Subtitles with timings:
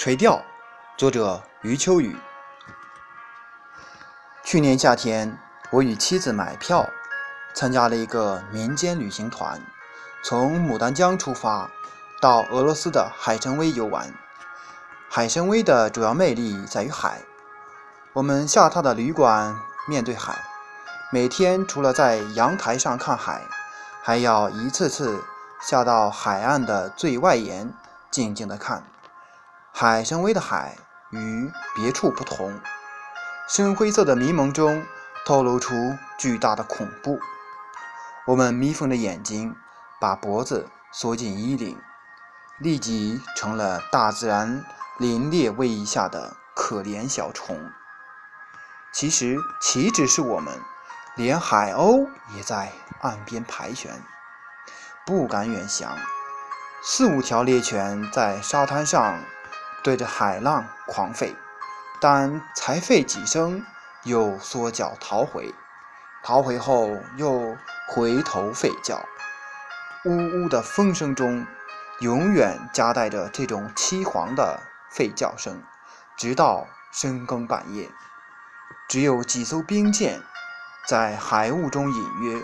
[0.00, 0.42] 垂钓，
[0.96, 2.16] 作者余秋雨。
[4.42, 5.38] 去年夏天，
[5.70, 6.88] 我与妻子买票，
[7.52, 9.60] 参加了一个民间旅行团，
[10.24, 11.70] 从牡丹江出发，
[12.18, 14.14] 到俄罗斯的海参崴游玩。
[15.10, 17.20] 海参崴的主要魅力在于海，
[18.14, 19.54] 我们下榻的旅馆
[19.86, 20.42] 面对海，
[21.12, 23.42] 每天除了在阳台上看海，
[24.02, 25.22] 还要一次次
[25.60, 27.70] 下到海岸的最外沿，
[28.10, 28.82] 静静的看。
[29.82, 30.76] 海参崴的海
[31.08, 32.60] 与别处不同，
[33.48, 34.84] 深灰色的迷蒙中
[35.24, 35.74] 透露出
[36.18, 37.18] 巨大的恐怖。
[38.26, 39.56] 我们眯缝着眼睛，
[39.98, 41.80] 把脖子缩进衣领，
[42.58, 44.62] 立即成了大自然
[44.98, 47.58] 凛冽威仪下的可怜小虫。
[48.92, 50.60] 其实，岂止是我们，
[51.16, 54.02] 连海鸥也在岸边盘旋，
[55.06, 55.96] 不敢远翔。
[56.82, 59.18] 四五条猎犬在沙滩上。
[59.82, 61.34] 对着海浪狂吠，
[62.00, 63.64] 但才吠几声，
[64.04, 65.54] 又缩脚逃回，
[66.22, 67.56] 逃回后又
[67.88, 69.04] 回头吠叫，
[70.04, 71.46] 呜呜的风声中，
[72.00, 74.60] 永远夹带着这种凄惶的
[74.94, 75.62] 吠叫声，
[76.16, 77.88] 直到深更半夜。
[78.88, 80.20] 只有几艘兵舰
[80.86, 82.42] 在海雾中隐约，